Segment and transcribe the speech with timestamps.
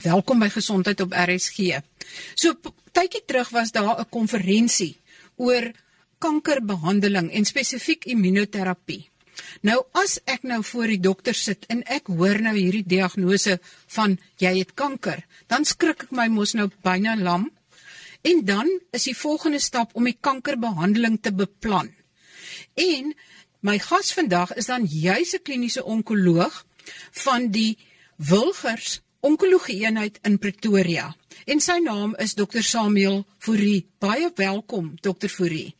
[0.00, 1.76] Welkom by Gesondheid op RSG.
[2.32, 2.56] So
[2.96, 4.96] tydjie terug was daar 'n konferensie
[5.36, 5.72] oor
[6.18, 9.10] kankerbehandeling en spesifiek immunoterapie.
[9.60, 14.18] Nou as ek nou voor die dokter sit en ek hoor nou hierdie diagnose van
[14.36, 17.50] jy het kanker, dan skrik ek my mos nou byna lam.
[18.22, 21.92] En dan is die volgende stap om die kankerbehandeling te beplan.
[22.74, 23.14] En
[23.60, 26.64] my gas vandag is dan juis 'n kliniese onkoloog
[27.10, 27.78] van die
[28.16, 31.10] Wilgers Onkologie eenheid in Pretoria.
[31.44, 33.84] En sy naam is Dr Samuel Fourie.
[34.00, 35.74] Baie welkom Dr Fourie.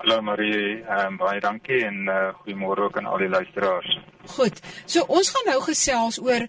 [0.00, 3.92] Hallo Marie, um, baie dankie en uh, goeiemôre ook aan al die luisteraars.
[4.34, 4.58] Goed.
[4.90, 6.48] So ons gaan nou gesels oor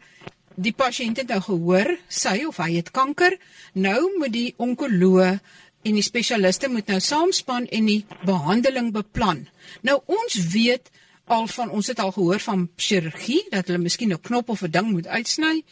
[0.55, 3.37] die pasiënt het nou gehoor sy of hy het kanker.
[3.77, 5.37] Nou moet die onkoloog
[5.85, 9.45] en die spesialiste moet nou saamspan en die behandeling beplan.
[9.85, 10.89] Nou ons weet
[11.25, 14.71] al van ons het al gehoor van chirurgie dat hulle miskien 'n knop of 'n
[14.71, 15.63] ding moet uitsny,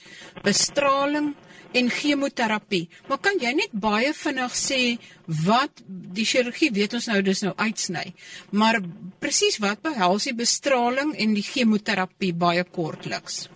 [0.44, 1.35] bestraling
[1.71, 2.90] en chemoterapie.
[3.07, 4.98] Maar kan jy net baie vinnig sê
[5.46, 8.13] wat die chirurgie weet ons nou dis nou uitsny,
[8.51, 8.82] maar
[9.20, 13.49] presies wat behels die bestraling en die chemoterapie baie kortliks?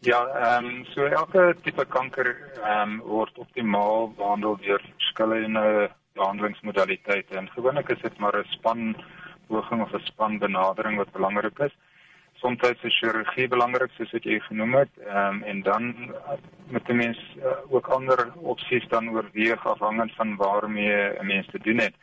[0.00, 2.28] Ja, ehm um, so elke tipe kanker
[2.62, 8.96] ehm um, word optimaal behandel deur verskillende behandelingsmodaliteite en gewoonlik is dit maar 'n span
[9.48, 11.74] poging of 'n span benadering wat belangrik is.
[12.34, 16.36] Soms is chirurgie belangrik soos wat jy genoem het, ehm um, en dan uh,
[16.68, 21.58] met die mens uh, ook ander opsies dan oorweeg afhangend van waarmee 'n mens te
[21.58, 21.94] doen het.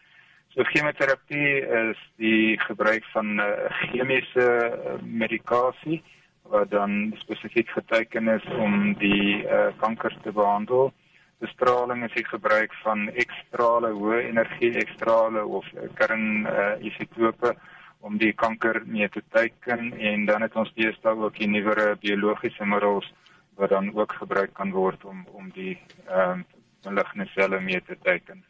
[0.53, 6.03] So chemoterapie is die gebruik van uh, chemiese uh, medikasie
[6.41, 10.93] wat dan spesifiek geteken is om die uh, kanker te behandel
[11.39, 15.65] bestraling is die gebruik van ekstrale hoë energie ekstrale of
[15.99, 17.55] kern uh, isotope
[18.03, 22.65] om die kanker mee te teiken en dan het ons deesdae ook die nuwere biologiese
[22.65, 23.07] middels
[23.55, 27.95] wat dan ook gebruik kan word om om die ehm uh, maligne selle mee te
[28.03, 28.43] teiken.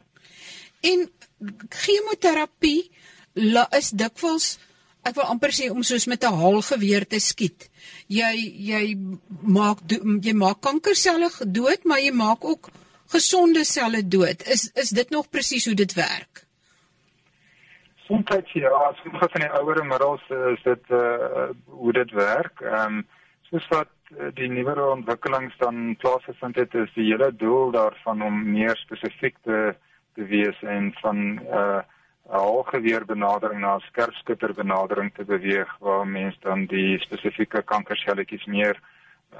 [0.82, 1.04] En
[1.70, 2.90] chemoterapie
[3.78, 4.56] is dikwels
[5.04, 7.68] ek wil amper sê om soos met 'n haalgeweer te skiet.
[8.08, 8.34] Jy
[8.70, 8.96] jy
[9.42, 9.78] maak
[10.26, 12.70] jy maak kankerselle dood, maar jy maak ook
[13.14, 14.42] gesonde selle dood.
[14.54, 16.42] Is is dit nog presies hoe dit werk?
[18.06, 22.60] Soms ja, sommige van die ouer middels is dit uh hoe dit werk.
[22.60, 23.06] Ehm um,
[23.50, 28.42] soos wat uh, die nuwe ontwikkelings dan plaasgevind het, is die hele doel daarvan om
[28.52, 29.74] meer spesifiek te
[30.14, 31.18] te wees en van
[31.60, 31.82] uh
[32.28, 38.80] 'n algeweer benadering na skerpskutter benadering te beweeg waar mense dan die spesifieke kankerselletjies meer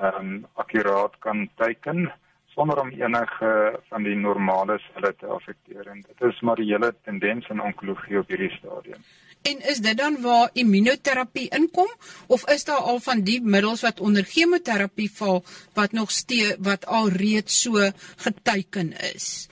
[0.00, 2.12] ehm um, akkuraat kan teiken
[2.54, 3.50] sonder om enige
[3.90, 8.18] van die normale selle te affekteer en dit is maar die hele tendens in onkologie
[8.18, 9.00] op hierdie stadium.
[9.44, 11.90] En is dit dan waar immunoterapie inkom
[12.26, 15.42] of is daar al van die middels wat onder chemoterapie val
[15.74, 17.90] wat nog steeds wat al reeds so
[18.26, 19.48] geteken is?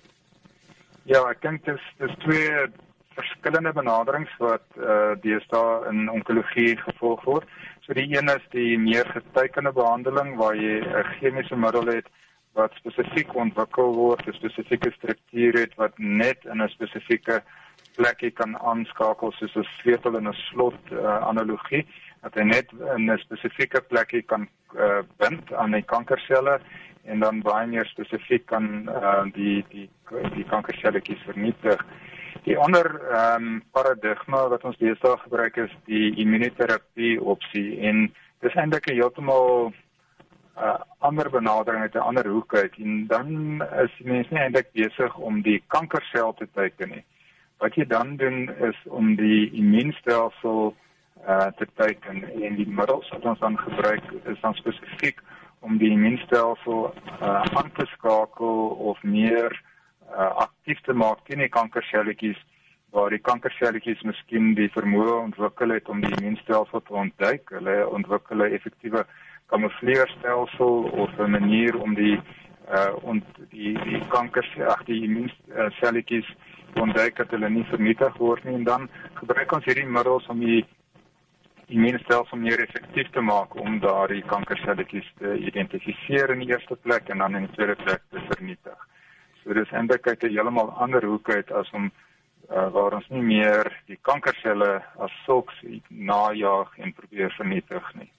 [1.04, 2.54] Ja, ek dink dit is dis twee
[3.12, 7.48] verskillende benaderings wat eh uh, deesdae in onkologie gevolg word.
[7.84, 12.08] So die een is die meer getekende behandeling waar jy 'n chemiese middel het
[12.52, 17.42] wat spesifiek ontwikkel word, 'n spesifieke struktuur het wat net in 'n spesifieke
[17.96, 21.86] plekie kan aanskakel soos 'n sleutel in 'n slot uh, analogie
[22.22, 26.60] dat hy net in 'n spesifieke plekie kan uh, bind aan die kankerselle
[27.04, 29.88] en dan baie meer spesifiek kan uh, die die
[30.34, 31.80] die kankerselletjies vernietig.
[32.44, 38.54] Die ander ehm um, paradigma wat ons deesdae gebruik is die immunoterapie opsie en dis
[38.54, 39.72] eintlik 'n heeltemal
[40.56, 45.16] uh, ander benadering uit 'n ander hoek uit en dan is mense nie eintlik besig
[45.16, 47.04] om die kankersel te teiken nie.
[47.58, 50.74] Wat jy dan doen is om die immuunstelsel
[51.28, 55.20] uh te teiken en die middels wat ons dan gebruik is dan spesifiek
[55.60, 59.62] om die immuunstelsel uh aan te skakel of meer
[60.10, 62.40] uh aktief te maak teen die kankerselletjies
[62.90, 67.48] waar die kankerselletjies miskien die vermoë ontwikkel het om die immuunstelsel te ontduik.
[67.48, 69.06] Hulle ontwikkel 'n effektiewe
[69.46, 72.20] kamufleerstelsel of 'n manier om die
[72.72, 76.28] uh ont die die kankers ag die immuunselletjies
[76.80, 80.64] ontdek dat hulle nie vernietig word nie en dan gebruik ons hierdie middels om die
[81.66, 87.18] immuunstelsel meer effektief te maak om daardie kankerselletjies te identifiseer in die eerste plek en
[87.24, 88.88] dan in die tweede plek te vernietig.
[89.42, 91.90] So dis eintlik uit 'n heeltemal ander hoek uit as om
[92.50, 95.54] uh, waar ons nie meer die kankerselle as sulks
[95.88, 98.10] najaag en probeer vernietig nie.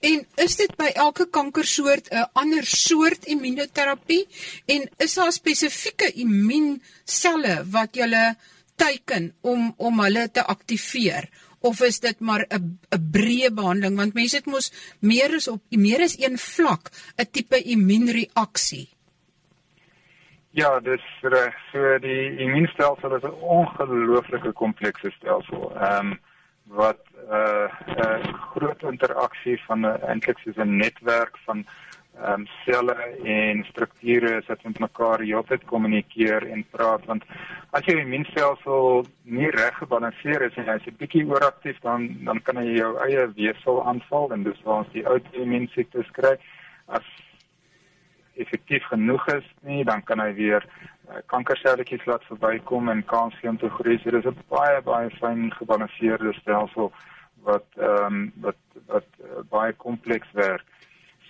[0.00, 4.26] En is dit by elke kankersoort 'n ander soort immunoterapie
[4.66, 8.34] en is daar spesifieke immuunselle wat jy
[8.76, 11.28] teiken om om hulle te aktiveer
[11.60, 15.62] of is dit maar 'n 'n breë behandeling want mense het mos meer is op
[15.68, 18.88] meer is een vlak 'n tipe immuunreaksie.
[20.52, 21.54] Ja, dis reg.
[21.72, 25.72] So die immuunstelsel is 'n ongelooflike komplekse stelsel.
[25.76, 26.20] Ehm um,
[26.64, 26.98] wat
[27.30, 31.64] 'n uh, 'n uh, groot interaksie van 'n eintlik soos 'n netwerk van
[32.20, 32.94] ehm um, selle
[33.24, 37.22] en strukture wat met mekaar heeltyd kommunikeer en praat want
[37.70, 42.56] as jou immuunstelsel nie reg gebalanseer is en hy's 'n bietjie ooraktief dan dan kan
[42.56, 46.34] hy jou eie weefsel aanval en dis waar ons die outoimmuunsiektes kry.
[46.86, 47.06] As
[48.34, 53.50] effektief genoeg is nie dan kan hy weer uh, kankerselletjies laat verbykom en kans gee
[53.50, 53.98] om te groei.
[53.98, 56.92] So dis 'n baie baie fyn gebalanseerde stelsel
[57.46, 60.66] wat ehm um, wat wat uh, baie kompleks werk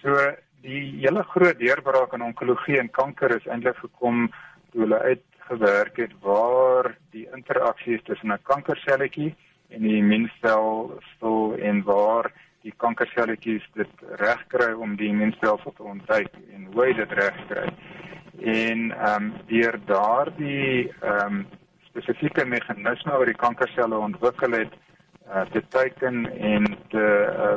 [0.02, 0.16] so
[0.64, 4.28] die hele groot deurbraak in onkologie en kanker is eintlik gekom
[4.72, 9.34] toe hulle uitgewerk het waar die interaksie is tussen 'n kankerselletjie
[9.68, 12.30] en die immuunstelsel en waar
[12.62, 17.38] die kankerselletjies dit reg kry om die immuunstelsel te ontwyk en hoe hy dit reg
[17.48, 17.68] kry.
[18.40, 21.46] En ehm um, deur daardie ehm um,
[21.90, 24.74] spesifieke meganisme wat die kankerselle ontwikkel het,
[25.30, 27.06] uh, te teiken en te
[27.38, 27.54] uh,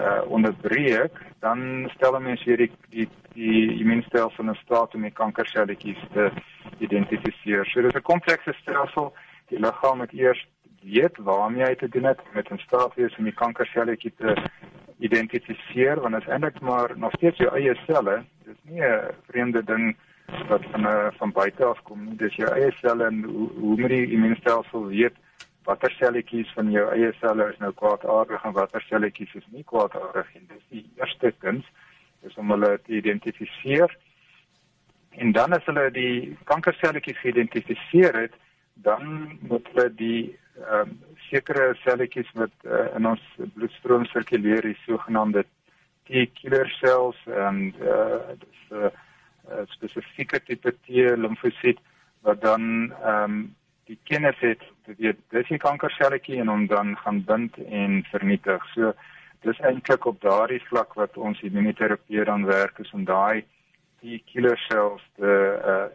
[0.00, 6.00] uh, onderbreek, dan stel mense hier die die, die immuunstelsel in staat om die kankerselletjies
[6.12, 6.30] te
[6.78, 7.66] identifiseer.
[7.66, 9.12] So dit is 'n komplekse stelsel.
[9.48, 10.46] Die liggaam moet eers
[10.82, 14.36] weet waarmee hy te doen het met 'n staat wees om die kankerselletjie te
[14.98, 18.24] identifiseer want dit is eintlik maar nog steeds jou eie selle.
[18.44, 19.96] Dit is nie 'n vreemde ding
[20.48, 22.16] wat van van buite af kom nie.
[22.16, 25.16] Dis jou eie selle en hoe hoe moet die immuunstelsel weet
[25.64, 30.32] watter selletjies van jou eie selle is nou kwaadaardig en watter selletjies is nie kwaadaardig
[30.34, 30.46] nie.
[30.52, 31.66] Dis die eerste kuns
[32.28, 33.92] is om hulle te identifiseer.
[35.10, 38.36] En dan as hulle die kankerselletjies geïdentifiseer het,
[38.74, 40.22] dan moet hulle die
[40.54, 40.94] ehm um,
[41.24, 43.22] sekere selletjies wat uh, in ons
[43.56, 45.42] bloedstroom sirkuleer, die sogenaamde
[46.06, 51.80] T-killer cells en uh dis 'n uh, spesifieke tipe T limfosiet
[52.22, 53.54] wat dan ehm um,
[53.88, 54.62] die kennis het
[54.98, 58.64] weet dis die kankerselletjie en hom dan gaan bind en vernietig.
[58.74, 58.92] So
[59.44, 63.44] dis eintlik op daardie vlak wat ons immunoterapie dan werk is om daai
[64.04, 65.34] die killer cells te
[65.72, 65.86] uh,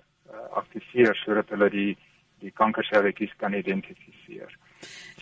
[0.62, 1.92] aktiveer sodat hulle die
[2.40, 4.54] die kankerselletjies kan identifiseer.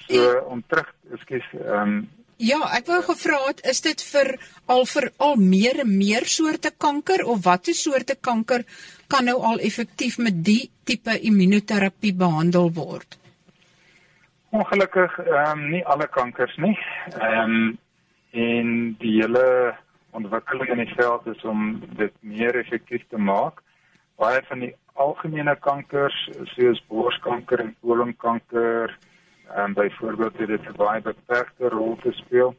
[0.05, 1.97] So om terug, ekskuus, ehm um,
[2.37, 4.35] Ja, ek wou gevra het, is dit vir
[4.69, 8.61] al vir al meer en meer soorte kanker of watter soorte kanker
[9.09, 13.17] kan nou al effektief met die tipe immunoterapie behandel word?
[14.53, 16.77] Ongelukkig ehm um, nie alle kankers nie.
[17.17, 17.77] Ehm um,
[18.37, 19.73] en die hele
[20.13, 23.63] ontwikkeling in die veld is om dit meer effektief te maak.
[24.21, 26.17] Baie van die algemene kankers
[26.53, 28.93] soos borskanker en kolonkanker
[29.55, 32.55] en byvoorbeeld het dit 'n baie beperkte rol gespeel.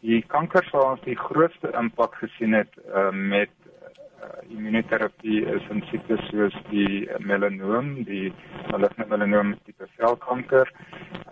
[0.00, 5.84] Die kankers waar ons die grootste impak gesien het uh, met uh, immunoterapie is in
[5.90, 8.32] siektes soos die melanoom, die
[8.70, 10.72] maligne melanoom tipe velkanker,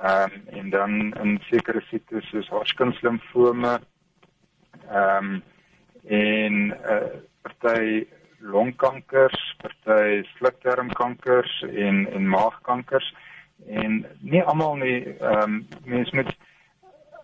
[0.01, 0.91] ehm um, en dan
[1.23, 3.79] in sekere siektes soos Hodgkin limfome,
[4.89, 5.43] ehm um,
[6.05, 6.55] en
[6.93, 7.13] uh,
[7.43, 8.07] party
[8.39, 13.15] longkankers, party slukdarmkankers en en maagkankers
[13.67, 16.35] en nie almal nie ehm um, mense moet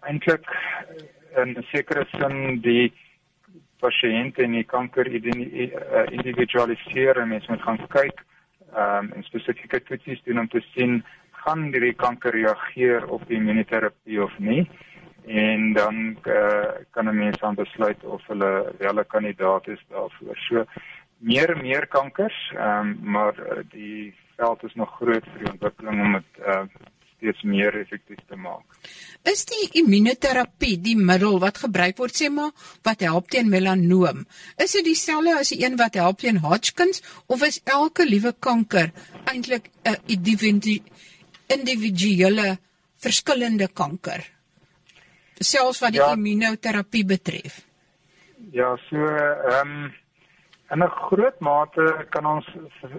[0.01, 0.47] eintlik
[1.37, 2.93] in 'n sekere sin die
[3.81, 8.25] pasiënt en die kanker eh, individualiseer en mense moet gaan kyk
[8.75, 11.05] ehm um, en spesifieke toetsies doen om te sien
[11.45, 14.69] gaan die kanker reageer op die immunoterapie of nie
[15.29, 20.37] en dan uh, kan 'n mens dan besluit of hulle wel 'n kandidaat is daarvoor.
[20.37, 20.65] So
[21.19, 25.51] meer en meer kankers, ehm um, maar uh, die veld is nog groot vir die
[25.53, 26.63] ontwikkeling om dit uh,
[27.19, 28.79] steeds meer effektief te maak.
[29.27, 32.53] Is die immunoterapie die middel wat gebruik word sê maar
[32.87, 34.25] wat help teen melanoom?
[34.63, 38.93] Is dit dieselfde as die een wat help teen Hodgkins of is elke liewe kanker
[39.27, 39.99] eintlik 'n
[41.49, 42.59] individuele
[42.99, 44.23] verskillende kanker?
[45.39, 47.63] Selfs wat die ja, immunoterapie betref.
[48.53, 49.95] Ja, so ehm um,
[50.71, 52.47] In 'n groot mate kan ons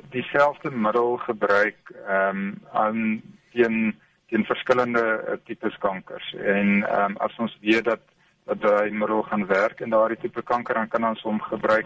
[0.10, 3.22] dieselfde middel gebruik ehm um, aan
[3.52, 4.00] teen
[4.30, 6.34] teen verskillende uh, tipes kankers.
[6.34, 8.02] En ehm um, as ons weet dat
[8.46, 11.86] dat daai middel gaan werk en daardie tipe kanker dan kan ons hom gebruik.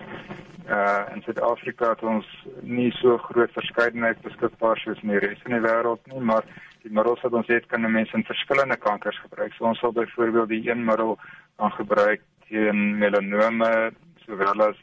[0.68, 2.28] Uh in Suid-Afrika het ons
[2.62, 6.48] nie so groot verskeidenheid beskikbaar soos in die res van die wêreld nie, maar
[6.84, 9.52] die middels wat ons het kan mense in verskillende kankers gebruik.
[9.54, 11.18] So ons sal byvoorbeeld die een middel
[11.56, 13.92] kan gebruik teen melanome
[14.26, 14.80] sowel as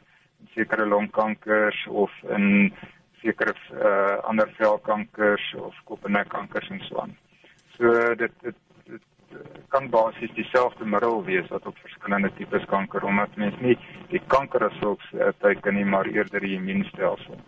[0.55, 2.73] sekere longkankers of in
[3.21, 7.15] sekere uh, ander velkankers of kop en nekkankers en so aan.
[7.77, 8.57] So dit dit
[8.91, 9.01] dit
[9.71, 13.77] kan basies dieselfde middel wees wat op verskillende tipes kanker omdat mens nie
[14.09, 17.39] die kanker as sulks uh, teiken nie maar eerder die immuunstelsel.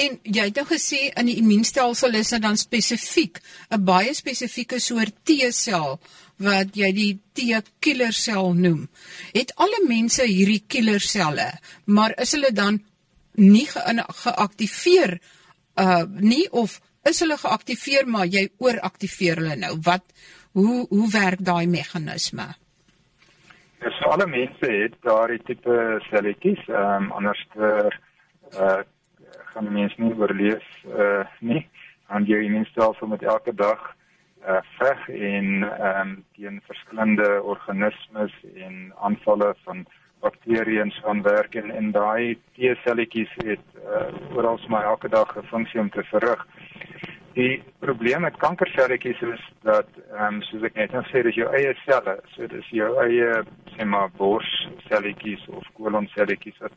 [0.00, 4.80] En jy het nou gesê in die immuunstelsel is dit dan spesifiek 'n baie spesifieke
[4.80, 6.00] soort T-sel
[6.42, 8.86] wat jy die T-killer sel noem.
[9.32, 11.50] Het alle mense hierdie killer selle,
[11.86, 12.80] maar is hulle dan
[13.36, 13.80] nie ge
[14.24, 15.18] geaktiveer
[15.80, 19.76] uh nie of is hulle geaktiveer maar jy ooraktiveer hulle nou?
[19.84, 20.04] Wat
[20.52, 22.46] hoe hoe werk daai meganisme?
[23.82, 28.00] Ja, so alle mense het daardie tipe selletjies, ehm um, anders ter
[28.58, 28.82] uh
[29.52, 31.66] gaan mense nie oorleef uh nie
[32.06, 33.80] aan jou immuunstelsel met elke dag
[34.48, 39.84] uh veg en ehm um, teen verskillende organismes en aanvalle van
[40.22, 45.36] bakterieë en so aan werk en en daai T-selletjies het uh oral my elke dag
[45.36, 46.46] 'n funksie om te verrig.
[47.32, 51.48] Die probleem met kankerselletjies is dat ehm um, soos ek net nou sê, dis jou
[51.54, 53.44] eie selle, so dis jou eie
[53.76, 56.72] sê maar borsselletjies of kolonselletjies wat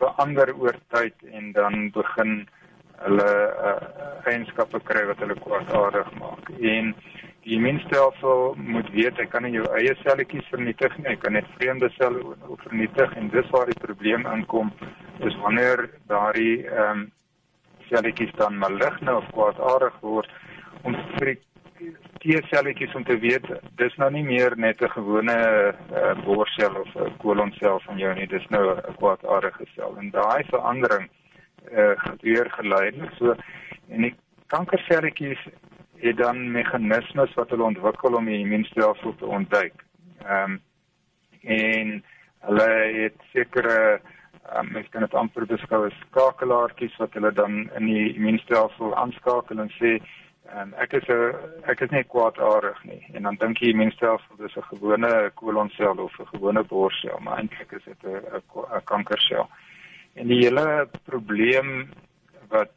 [0.00, 2.48] verander oor tyd en dan begin
[3.04, 3.30] hulle
[3.68, 3.76] uh,
[4.30, 6.50] eienskappe kry wat hulle kwaadaardig maak.
[6.60, 6.92] En
[7.42, 11.48] die immuunstelsel moet weet hy kan nie jou eie selletjies vernietig nie, hy kan net
[11.56, 14.70] vreemde selle vernietig en dis waar die probleem inkom
[15.26, 17.10] is wanneer daardie ehm um,
[17.92, 20.30] selletjies dan maligne of kwaadaardig word
[20.88, 21.34] om vir
[22.22, 23.46] T-selletjies om te weet
[23.80, 28.26] dis nou nie meer net 'n gewone uh, borsel of 'n kolonsel van jou nie,
[28.26, 29.96] dis nou 'n kwaadaardige sel.
[29.98, 31.10] En daai verandering
[31.70, 33.10] uh, gebeur geleidelik.
[33.18, 33.34] So
[33.88, 34.14] en die
[34.46, 35.40] kankerselletjies
[36.02, 39.84] het dan meganismes wat hulle ontwikkel om die immuunstelsel te ontduik.
[40.24, 40.60] Ehm um,
[41.42, 41.88] en
[42.46, 44.00] hulle het sekere
[44.54, 49.58] um, mens kan dit amper beskou as skakelaartjies wat hulle dan in die immuunstelsel aanskakel
[49.58, 49.96] en sê
[50.50, 51.34] En ek is 'n
[51.70, 53.02] ek is nie kwaadaardig nie.
[53.14, 57.72] En dan dink jy immuunstelsel dis 'n gewone kolonsel of 'n gewone borsel, maar eintlik
[57.72, 59.48] is dit 'n kankersel.
[60.14, 61.88] En die hele probleem
[62.52, 62.72] wat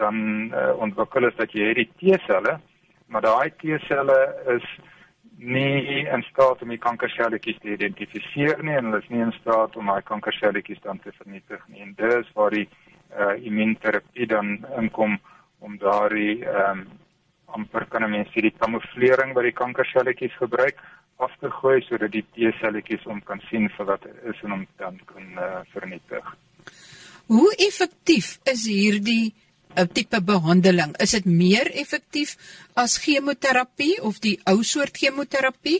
[0.00, 2.56] dan uh, ontwikkel is dat jy hierdie T-selle,
[3.06, 4.18] maar daai T-selle
[4.56, 4.66] is
[5.40, 9.76] nie in staat om die kankerselletjies te identifiseer nie en hulle is nie in staat
[9.80, 11.84] om daai kankerselletjies dan te vernietig nie.
[11.86, 15.18] En dis waar die uh, immuunterapie dan inkom
[15.60, 16.88] om daardie ehm um,
[17.50, 20.76] amper kan 'n mens sê die kamouflering wat die kankerselletjies gebruik
[21.18, 25.00] af te gooi sodat die T-selletjies om kan sien vir wat is en om dan
[25.06, 26.36] kan uh, vernietig.
[27.30, 30.96] Hoe effektief is hierdie 'n uh, tipe behandeling?
[30.98, 32.34] Is dit meer effektief
[32.74, 35.78] as chemoterapie of die ou soort chemoterapie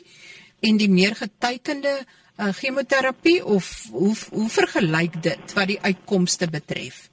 [0.63, 7.09] en die meer getekende uh, chemoterapie of hoe hoe vergelyk dit wat die uitkomste betref?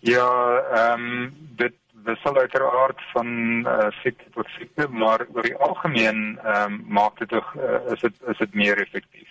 [0.00, 0.30] Ja,
[0.72, 1.76] ehm um, dit
[2.08, 3.28] wissel uiteraard van
[3.68, 8.00] uh, siekte tot siekte, maar oor die algemeen ehm um, maak dit tog uh, is
[8.00, 9.28] dit is dit meer effektief.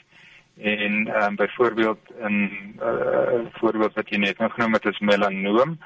[0.57, 4.99] En ehm um, byvoorbeeld in 'n uh, voorbeeld wat jy net nou genoem het is
[4.99, 5.79] melanoom.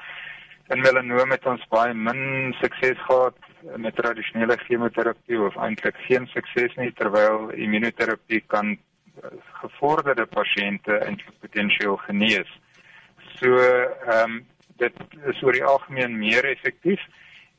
[0.66, 3.36] En melanoom het ons baie min sukses gehad
[3.76, 11.40] met tradisionele chemoterapie of eintlik geen sukses nie terwyl immunoterapie kan uh, gevorderde pasiënte eintlik
[11.40, 12.60] potensieel genees.
[13.36, 14.46] So ehm um,
[14.76, 14.92] dit
[15.26, 17.00] is oor die algemeen meer effektief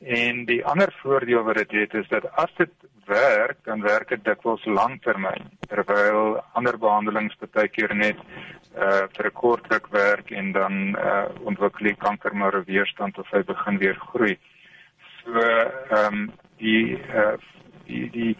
[0.00, 2.70] en die ander voordeel wat dit het is dat as dit
[3.06, 8.16] werk dan werk dit dikwels langtermyn terwyl ander behandelings baie keer net
[8.76, 13.18] uh vir 'n kort ruk werk en dan uh ontwikkel die kanker maar 'n weerstand
[13.18, 14.38] of hy begin weer groei.
[15.22, 17.36] So ehm um, die uh
[17.86, 18.36] die die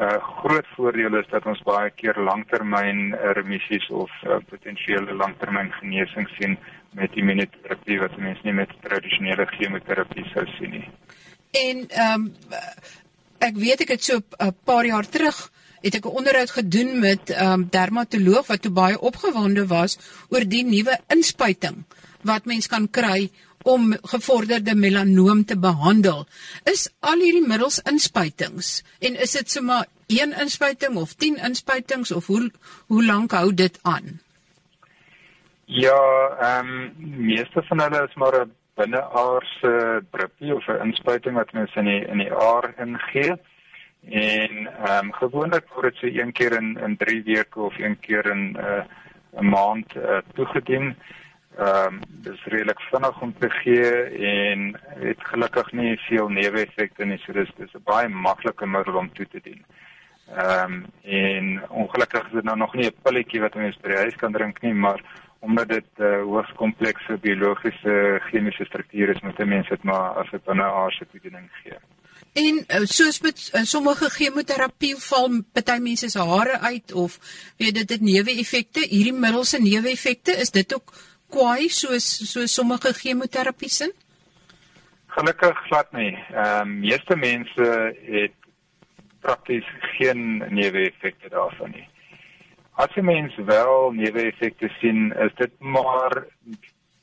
[0.00, 6.28] uh groot voordeel is dat ons baie keer langtermyn remissies of uh, potensiële langtermyn genesing
[6.38, 6.56] sien
[6.96, 10.86] met immunoterapie wat mense nie met tradisionele chemoterapie sou sien nie.
[11.52, 12.30] En ehm um,
[13.42, 15.50] ek weet ek het so 'n paar jaar terug
[15.82, 20.44] het ek 'n onderhoud gedoen met 'n um, dermatoloog wat toe baie opgewonde was oor
[20.48, 21.84] die nuwe inspuiting
[22.22, 23.30] wat mens kan kry
[23.62, 26.26] om gevorderde melanoom te behandel.
[26.64, 32.26] Is al hierdie middels inspuitings en is dit sommer een inspuiting of 10 inspuitings of
[32.26, 32.50] hoe
[32.86, 34.20] hoe lank hou dit aan?
[35.64, 36.00] Ja,
[36.40, 36.92] ehm um,
[37.26, 42.04] meeste van hulle is maar 'n binneaardse druppie of 'n inspuiting wat mens in die
[42.06, 43.32] in die aar ingee.
[44.10, 48.00] En ehm um, gewoonlik word dit so een keer in in 3 weke of een
[48.00, 48.84] keer in 'n uh,
[49.40, 50.82] 'n maand uh, toegedien.
[50.82, 51.21] Ehm
[51.58, 53.92] um, dit is redelik vinnig om te gee
[54.30, 57.18] en het gelukkig nie veel neeweffekte nie.
[57.18, 59.64] So dis dis 'n baie maklike middel om toe te dien.
[60.36, 64.02] Ehm um, en ongelukkig is dit nou nog nie 'n pilletjie wat mens by die
[64.04, 65.00] huis kan drink nie, maar
[65.38, 70.30] omdat dit 'n uh, hoogs komplekse biologiese chemiese struktuur is, moet mense dit maar as
[70.32, 71.78] 'n binneaardse toediening gee.
[72.32, 77.18] En uh, soos met uh, sommige chemoterapie val party mense se hare uit of
[77.56, 78.86] weet dit het neeweffekte.
[78.88, 80.92] Hierdie middels se neeweffekte is dit ook
[81.32, 83.92] kwaai soos so sommige chemoterapie sin?
[85.16, 86.14] Gelukkig glad nie.
[86.34, 87.68] Ehm um, meeste mense
[88.08, 88.36] het
[89.20, 91.88] prakties geen neeweffekte daarvan nie.
[92.80, 96.24] As jy mens wel neeweffekte sien, is dit maar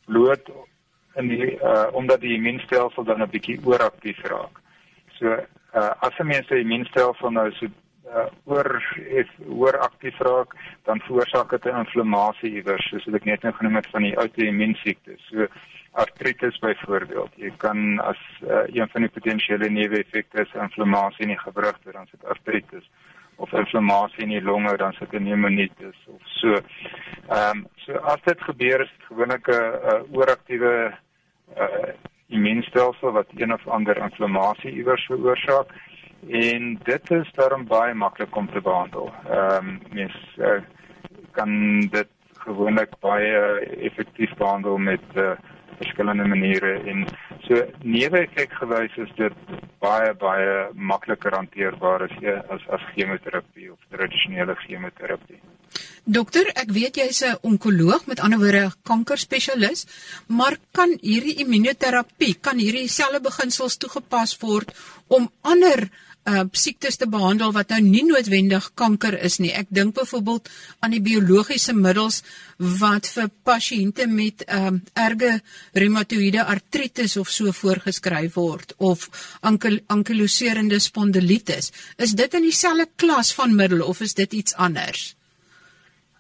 [0.06, 0.50] bloot
[1.16, 4.60] in die uh, omdat die immuunstelsel dan 'n bietjie ooraktief raak.
[5.20, 7.68] So uh, as 'n mens se immuunstelsel nou so
[8.16, 13.44] uh, oor is oor aktief raak, dan veroorsaak dit 'n inflammasie iewers, soos ek net
[13.44, 15.28] nou genoem het van die outoimmuunsiektes.
[15.30, 15.48] So
[15.92, 17.32] artritis byvoorbeeld.
[17.36, 22.08] Jy kan as uh, een van die potensiële neeweffekte is inflammasie in die gewrigte, dan
[22.12, 22.90] sit artritis
[23.36, 26.54] of inflammasie in die longe, dan sit 'n pneumonitis of so.
[27.30, 30.94] Ehm um, so as dit gebeur is dit gewoonlik 'n ooraktiewe
[31.58, 31.94] uh,
[32.28, 35.68] immuunstelsel wat een of ander inflammasie iewers veroorsaak
[36.28, 39.14] en dit is daarom baie maklik om te behandel.
[39.30, 40.60] Ehm um, mens uh,
[41.32, 42.10] kan dit
[42.46, 43.60] gewoonlik baie
[43.90, 45.32] effektief behandel met uh,
[45.80, 47.06] verskillende maniere en
[47.48, 50.56] so neeweffek gewys is dit baie baie
[50.92, 52.18] makliker hanteerbaar as
[52.56, 55.40] as as chemoterapie of tradisionele chemoterapie.
[56.04, 59.86] Dokter, ek weet jy's 'n onkoloog, met ander woorde kankerspesialis,
[60.28, 64.74] maar kan hierdie immunoterapie, kan hierdie selfe beginsels toegepas word
[65.08, 65.90] om ander
[66.30, 69.52] uh siektes te behandel wat nou nie noodwendig kanker is nie.
[69.56, 72.22] Ek dink byvoorbeeld aan die biologiese middels
[72.80, 75.40] wat vir pasiënte met um erge
[75.74, 79.08] reumatoïede artritis of so voorgeskryf word of
[79.42, 81.72] ankel ankyloserende spondilitis.
[81.98, 85.14] Is dit in dieselfde klas van middel of is dit iets anders?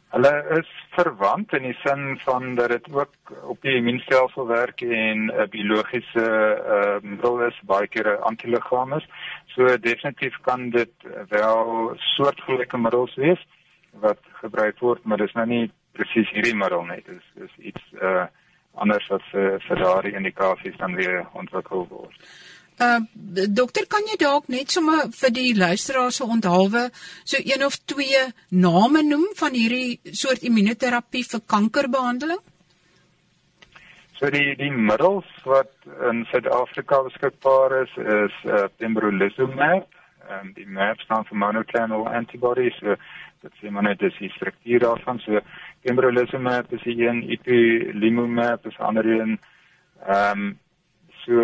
[0.10, 5.30] Hulle is verwant in die sin van dat dit ook op die immuunstelsel werk en
[5.30, 9.06] 'n biologiese ehm uh, middel is baie keer 'n antiliggaam is.
[9.54, 10.94] So definitief kan dit
[11.30, 13.48] wel soortgelyke middels wees
[13.92, 17.01] wat gebruik word, maar dis nou nie presies hierdie middel nie.
[17.06, 18.25] Dis dis iets uh
[18.74, 22.17] anders wat vir vir daardie indikasies dan weer ontwikkel word.
[22.80, 23.00] Uh
[23.60, 26.86] dokter, kan jy dalk net sommer vir die luisteraars se onthaalwe
[27.28, 32.39] so een of twee name noem van hierdie soort immunoterapie vir kankerbehandeling?
[34.20, 35.72] So die die middels wat
[36.10, 39.88] in Suid-Afrika beskikbaar is is uh, pembrolizumab
[40.30, 42.76] en um, die map staan vir monoclonal antibodies.
[42.80, 42.96] So,
[43.42, 45.20] dit sê maar net dis die struktuur daarvan.
[45.24, 45.39] So
[45.88, 49.39] pembrolizumab is een, ipilimumab is ander een.
[50.08, 50.58] Ehm um,
[51.26, 51.44] so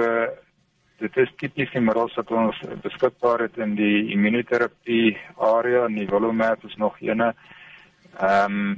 [0.99, 6.75] dit is tipies die middels wat ons beskikbaar het in die immunoterapie area, nivolumab is
[6.81, 7.34] nog eene.
[8.19, 8.75] Ehm um,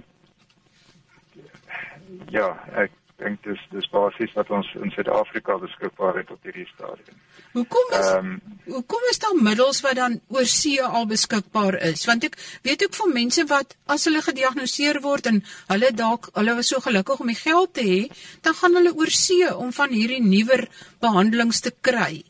[2.32, 2.48] ja,
[2.80, 7.18] ek dink dis dis basies wat ons in Suid-Afrika beskikbaar het op hierdie stadium.
[7.56, 8.30] Hoekom is um,
[8.68, 12.06] hoekom is daar middels wat dan oor see al beskikbaar is?
[12.10, 15.42] Want ek weet ook van mense wat as hulle gediagnoseer word en
[15.74, 18.02] hulle dalk hulle was so gelukkig om die geld te hê,
[18.46, 20.68] dan gaan hulle oor see om van hierdie nuwer
[21.02, 22.22] behandelings te kry.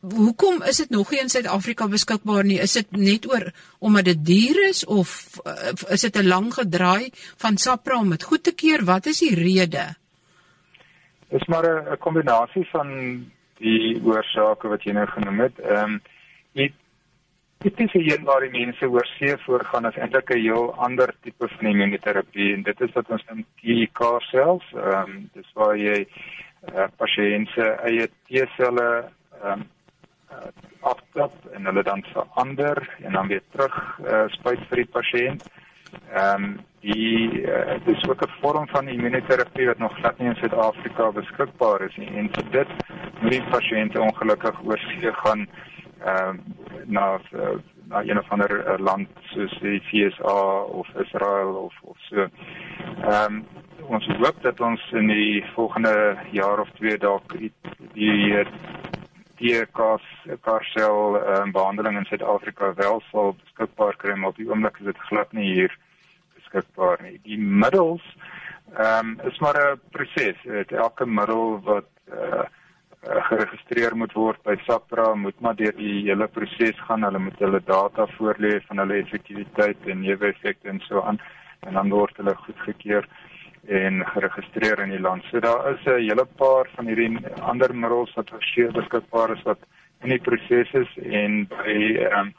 [0.00, 2.56] Hoekom is dit nog nie in Suid-Afrika beskikbaar nie?
[2.60, 3.50] Is dit net oor
[3.84, 5.10] omdat dit duur is of
[5.44, 8.84] uh, is dit 'n lang gedraai van SAPRA om dit goed te keer?
[8.84, 9.84] Wat is die rede?
[11.28, 12.88] Dis maar 'n kombinasie van
[13.58, 15.58] die oorsake wat jy nou genoem het.
[15.58, 16.00] Ehm um,
[16.52, 16.72] dit
[17.58, 21.48] dit is hier waar die mense oor see voorgaan as eintlik 'n heel ander tipe
[21.48, 24.64] van immunoterapie en dit is wat ons noem TK cells.
[24.72, 26.08] Ehm um, dis waar jy
[26.74, 29.12] uh, pasiënte eie T-selle
[29.44, 29.68] ehm um,
[30.30, 35.48] uh, aftap en hulle dan verander en dan weer terug uh, spuit vir die pasiënt.
[36.14, 40.36] Ehm um, die uh, dis ook 'n vorm van immunoterapie wat nog glad nie in
[40.36, 42.08] Suid-Afrika beskikbaar is nie.
[42.16, 42.68] En vir dit
[43.20, 45.48] moet die pasiënte ongelukkig oor see gaan
[46.04, 51.54] ehm uh, na uh, na een of ander uh, land soos die FSA of Israel
[51.54, 52.16] of of so.
[53.02, 53.44] Ehm um,
[53.86, 57.52] ons hoop dat ons in die volgende jaar of twee dalk die,
[57.92, 58.44] die
[59.40, 60.04] die kos
[60.44, 65.06] karsel um, behandeling in Suid-Afrika wel sal beskikbaar kry maar op die oomblik is dit
[65.08, 65.76] glad nie hier
[66.36, 67.16] beskikbaar nie.
[67.24, 68.04] Die middels
[68.76, 70.38] ehm um, is maar 'n proses.
[70.68, 72.44] Elke middel wat uh,
[73.02, 77.02] geregistreer moet word by SAPRA moet maar deur die hele proses gaan.
[77.02, 81.20] Hulle moet hulle data voorlê van hulle effektiwiteit en neeweffekte en so aan
[81.60, 83.08] en dan word hulle goedgekeur
[83.68, 85.24] en geregistreer in die land.
[85.30, 89.58] So daar is 'n hele paar van hierdie ander middels wat verseker beskikbaar is wat
[90.02, 92.34] in die proses is en by ehm um,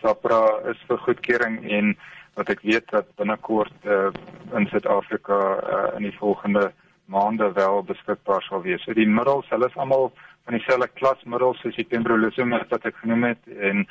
[0.00, 1.96] SAPRA is vir goedkeuring en
[2.34, 4.08] wat ek weet dat binnekort uh,
[4.56, 6.72] in Suid-Afrika uh, in die volgende
[7.04, 8.82] maande wel beskikbaar sal wees.
[8.84, 10.12] So die middels, hulle is almal
[10.46, 13.84] van dieselfde klasmiddels soos die pembrolizumab wat ek genoem het en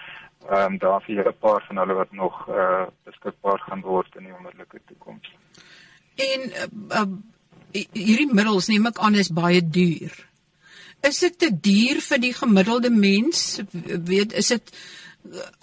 [0.50, 4.24] ehm um, daar is 'n paar van hulle wat nog uh, beskikbaar gaan word in
[4.24, 5.36] die onmiddellike toekoms.
[6.20, 7.06] En uh, uh,
[7.72, 10.16] hierdie middels neem ek aan is baie duur.
[11.06, 13.62] Is dit te duur vir die gemiddelde mens?
[13.72, 14.74] Weet, is dit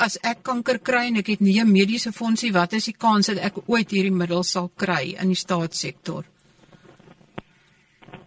[0.00, 3.26] as ek kanker kry en ek het nie 'n mediese fondsie, wat is die kans
[3.26, 6.24] dat ek ooit hierdie middels sal kry in die staatssektor?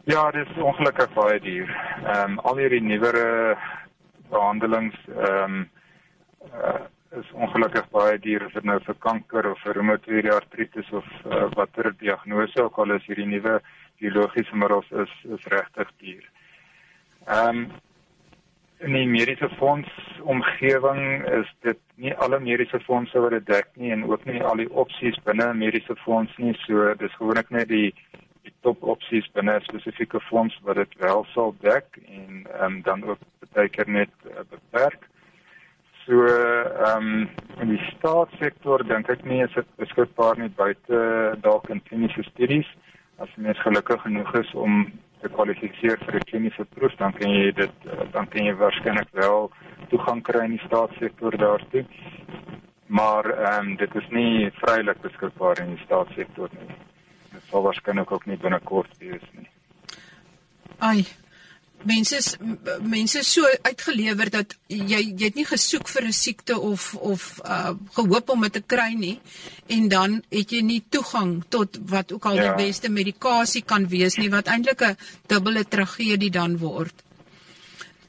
[0.06, 1.70] Ja, dit is ongelukkig baie duur.
[2.06, 3.58] Ehm um, al hierdie nuwere
[4.30, 5.70] behandelings ehm um,
[6.54, 6.86] uh,
[7.18, 11.48] is ongelukkig baie duur of dit nou vir kanker of vir reumatoïde artritis of uh,
[11.58, 13.60] watter diagnose ook al is hierdie nuwe
[14.02, 16.26] biologiese middels is is regtig duur.
[17.26, 17.70] Ehm um,
[18.80, 19.90] in die mediese fonds
[20.24, 24.62] omgewing is dit nie alle mediese fondse wat dit dek nie en ook nie al
[24.62, 26.54] die opsies binne 'n mediese fonds nie.
[26.66, 27.94] So dis gewoonlik net die
[28.44, 32.82] die top opsies binne 'n spesifieke fonds wat dit wel sal dek en ehm um,
[32.82, 33.20] dan ook
[33.54, 35.10] baie keer net uh, beperk.
[36.06, 37.30] So ehm um,
[37.62, 41.02] in die staatssektor dink ek nie is dit beskikbaar nie buite
[41.44, 42.68] dalk in kliniese studies.
[43.20, 44.86] As jy mens gelukkig genoeg is om
[45.22, 49.52] te kwalifiseer vir 'n kliniese proef, dan kan jy dit dan kan jy waarskynlik wel
[49.90, 51.86] toegang kry in die staatssektor daartoe.
[52.88, 56.76] Maar ehm um, dit is nie vrylik beskikbaar in die staatssektor nie.
[57.34, 59.50] Dit sal waarskynlik ook nie binnekort wees nie.
[60.80, 61.04] Ai,
[61.84, 62.36] mense is
[62.82, 67.74] mense so uitgelewer dat jy jy het nie gesoek vir 'n siekte of of uh
[67.98, 69.20] gehoop om dit te kry nie
[69.68, 72.42] en dan het jy nie toegang tot wat ook al ja.
[72.42, 77.04] die beste medikasie kan wees nie wat eintlik 'n dubbele tragedie dan word.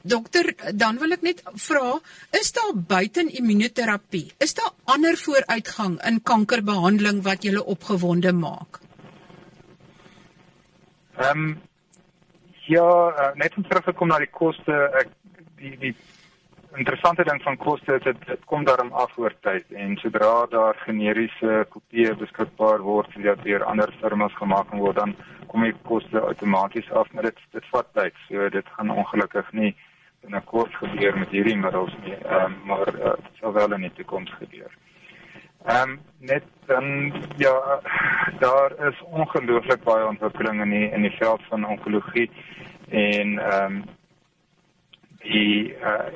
[0.03, 1.99] Dokter, dan wil ek net vra,
[2.31, 8.79] is daar buiten immunoterapie, is daar ander vooruitgang in kankerbehandeling wat julle opgewonde maak?
[11.17, 11.61] Ehm um,
[12.71, 15.09] Ja, uh, net om terug te kom na die koste, ek
[15.59, 15.91] die die
[16.79, 20.79] interessante ding van koste is dit dit kom daarom af oor tyd en sodra daar
[20.85, 25.15] generiese kopieë beskikbaar word wat deur ander firmas gemaak word, dan
[25.51, 28.23] kom die koste outomaties af, maar dit dit vat tyd.
[28.29, 29.73] So dit gaan ongelukkig nie
[30.23, 34.71] binnekort gebeur met hierdie middels nie, um, maar uh, sal wel in die toekoms gebeur.
[35.65, 37.81] Ehm um, net dan ja
[38.39, 42.29] daar is ongelooflik baie ontwikkeling in die in die veld van onkologie
[42.89, 43.83] en ehm um,
[45.21, 46.09] die uh,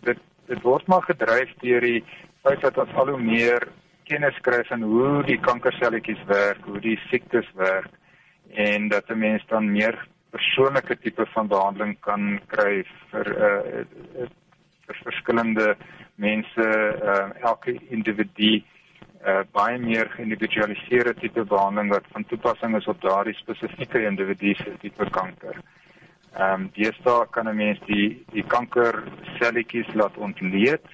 [0.00, 2.04] dit dit word maar gedryf deur die
[2.42, 3.68] feit dat ons al hoe meer
[4.04, 7.90] kennis kry van hoe die kankerselletjies werk, hoe die siektes werk
[8.50, 9.96] en dat 'n mens dan meer
[10.30, 13.84] persoonlike tipe van behandeling kan kry vir uh,
[14.86, 15.76] vir verskillende
[16.14, 16.68] mense,
[17.02, 18.62] uh, elke individu
[19.26, 24.74] uh, baie meer geïndividualiseerde tipe behandeling wat van toepassing is op daardie spesifieke individu se
[24.80, 25.60] tipe kanker.
[26.32, 30.86] Ehm um, deesdae kan 'n mens die die kankerselletjies laat ontleed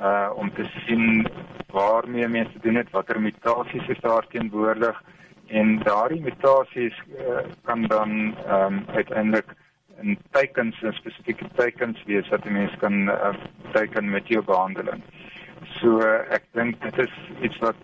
[0.00, 1.28] uh om te sien
[1.72, 5.02] waarmee mense doen dit, watter mutasies is daar teenwoordig
[5.46, 9.54] en daardie mutasies uh, kan dan ehm um, uiteindelik
[10.02, 13.34] in teikens, in spesifieke teikens wees wat 'n mens kan uh,
[13.72, 15.02] teiken met jou behandeling.
[15.80, 17.80] So ek dink dit is iets wat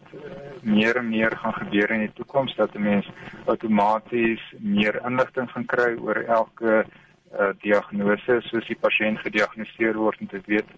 [0.62, 3.08] meer en meer gaan gebeur in die toekoms dat 'n mens
[3.46, 10.26] outomaties meer inligting gaan kry oor elke uh, diagnose soos die pasiënt gediagnoseer word en
[10.26, 10.68] te weet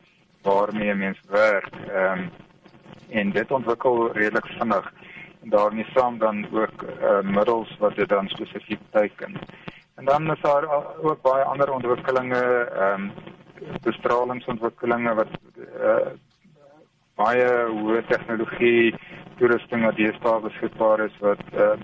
[0.42, 1.74] waarmee 'n mens werk.
[1.88, 2.30] Ehm um,
[3.10, 4.92] en dit ontwikkel redelik vinnig
[5.42, 9.34] en daarmee saam dan ook uh, middels wat dit dan spesifiek teiken.
[9.94, 10.64] En dan is daar
[11.02, 13.12] ook baie ander ontwikkelinge ehm um,
[13.82, 15.28] bestralingsontwikkelinge wat
[15.80, 15.96] uh,
[17.18, 18.94] baie hoë tegnologie
[19.38, 21.74] toerusting wat deesdae beskikbaar is wat uh,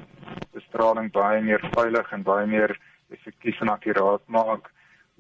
[0.54, 2.74] bestraling baie meer veilig en baie meer
[3.14, 4.70] effektief en akkuraat maak.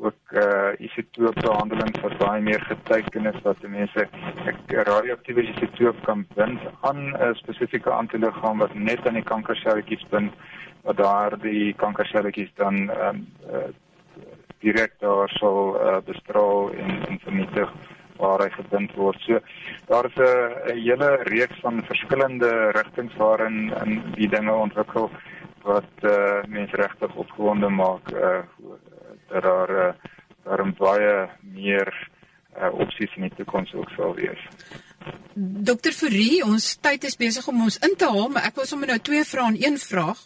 [0.00, 4.06] Ook uh isotoopbehandeling wat baie meer geteken is wat mense
[4.46, 10.32] 'n radioaktiewe isotoop kan bind aan 'n spesifieke antiliggaam wat net aan die kankerselletjies bind
[10.82, 13.68] wat daar die kankerselletjies dan um, uh,
[14.60, 17.72] direk daar sal uh, bestraal en, en vernietig
[18.20, 19.20] waar hy gebind word.
[19.26, 19.40] So
[19.88, 25.10] daar is 'n hele reeks van verskillende rigtings waarin in die dinge ontwikkel
[25.62, 28.40] wat uh, mense regtig opgewonde maak uh,
[29.28, 29.92] dat daar uh,
[30.44, 32.10] daar baie meer
[32.56, 34.40] uh, opsies in die toekoms ook sal wees.
[35.34, 38.90] Dokter Fourie, ons tyd is besig om ons in te haal, maar ek wil sommer
[38.90, 40.20] nou twee vrae en een vraag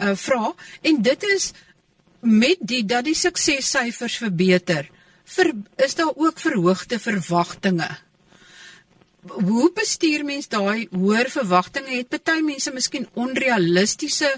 [0.00, 1.52] uh vra en dit is
[2.20, 4.88] met die dat die suksessyfers verbeter
[5.26, 7.88] ver, is daar ook verhoogde verwagtinge.
[9.26, 11.96] Hoe bestuur mens daai hoër verwagtinge?
[11.96, 14.30] Het party mense miskien onrealistiese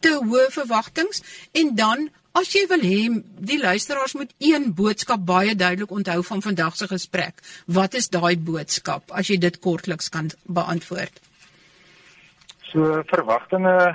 [0.00, 1.20] te hoë verwagtinge
[1.52, 2.98] en dan As jy wil hê
[3.42, 8.38] die luisteraars moet een boodskap baie duidelik onthou van vandag se gesprek, wat is daai
[8.38, 11.18] boodskap as jy dit kortliks kan beantwoord?
[12.70, 13.90] So verwagtinge uh,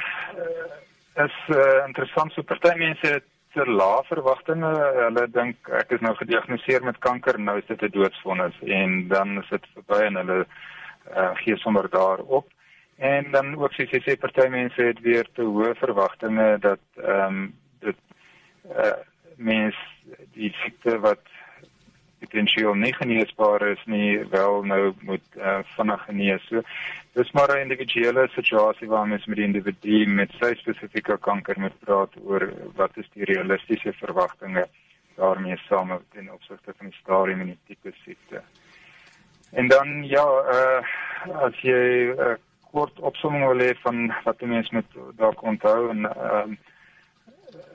[1.24, 4.72] is uh, interessant so party mense het te lae verwagtinge.
[5.00, 9.38] Hulle dink ek is nou gediagnoseer met kanker, nou is dit 'n doodsvonnis en dan
[9.41, 12.48] is dit verby en hulle uh, gee sommer daarop.
[12.98, 17.28] En dan ook sies jy sê party mense het weer te hoë verwagtinge dat ehm
[17.28, 18.00] um, dit
[18.72, 18.96] uh
[19.36, 19.76] mens
[20.34, 21.35] die siekte wat
[22.25, 26.47] potensieel nie geneesbaar is nie wel nou moet uh, vinnig genees.
[26.49, 26.61] So
[27.13, 31.79] dis maar 'n individuele situasie waar mens met die individu met sy spesifieke kanker moet
[31.79, 34.65] praat oor wat is die realistiese verwagtinge
[35.15, 38.41] daarmee saam ten opsigte van die stadium en die tipe siekte.
[39.51, 40.81] En dan ja, uh
[41.45, 42.35] as jy 'n uh,
[42.71, 46.47] kort opsomming wil hê van wat die mens moet dalk onthou en uh,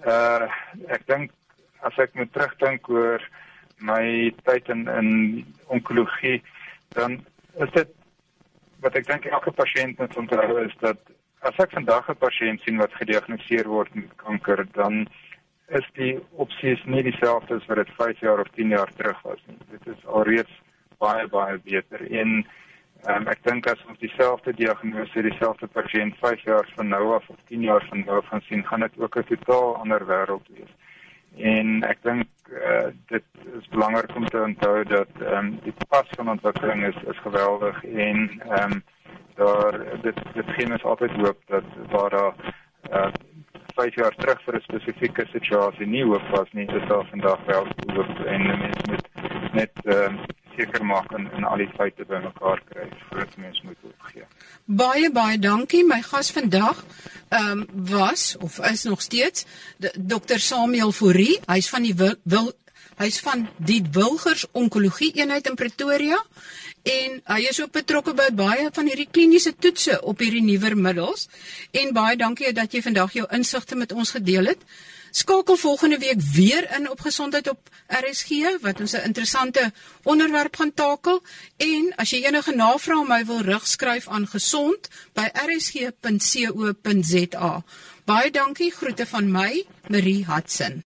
[0.07, 0.43] uh
[0.87, 1.31] ek dink
[1.81, 3.25] as ek moet terugdink oor
[3.81, 5.11] my tyd in in
[5.67, 6.43] onkologie
[6.97, 7.21] dan
[7.65, 7.89] is dit
[8.81, 10.99] wat ek dink elke pasiënt moet onthou is dat
[11.41, 15.07] as ek vandag 'n pasiënt sien wat gediagnoseer word met kanker dan
[15.71, 19.39] is die opsies nie dieselfde as wat dit 5 jaar of 10 jaar terug was
[19.47, 19.57] nie.
[19.71, 20.51] Dit is alreeds
[20.99, 22.03] baie baie beter.
[22.11, 22.33] En
[23.09, 27.39] um, ek dink as ons dieselfde diagnose dieselfde pasiënt 5 jaar van nou af of
[27.53, 30.73] 10 jaar van nou af gaan sien gaan dit ook 'n totaal ander wêreld wees
[31.37, 33.25] en ek dink uh, dit
[33.59, 37.85] is belangrik om te onthou dat ehm um, die pas van ontwikkeling is is geweldig
[37.85, 38.83] en ehm um,
[39.35, 42.35] daar dit dit geen is altyd hoop dat waar daar
[42.93, 43.13] uh,
[43.75, 47.67] 5 jaar terug vir 'n spesifieke situasie nie hoop was nie is daar vandag wel
[47.95, 49.09] hoop en mense moet
[49.53, 53.89] net ehm uh, seker maak en, en al die feite bymekaar kry voordat mense moet
[53.91, 54.27] opgee.
[54.81, 56.85] Baie baie dankie my gas vandag
[57.31, 59.47] ehm um, was of is nog steeds
[59.95, 61.39] Dr Samuel Fourie.
[61.47, 62.53] Hy's van die wil, wil
[63.01, 66.19] hy's van die Wilgers Onkologie eenheid in Pretoria
[66.83, 71.29] en hy is ook betrokke by baie van hierdie kliniese toetse op hierdie nuwer middels
[71.77, 74.65] en baie dankie dat jy vandag jou insigte met ons gedeel het.
[75.11, 78.29] Skakel volgende week weer in op gesondheid op RSG
[78.61, 81.23] wat ons 'n interessante onderwerp gaan takel
[81.57, 86.43] en as jy enige navrae my wil rugskryf aan gesond by rsg.co.za.
[88.05, 90.85] Baie dankie, groete van my, Marie Hudson.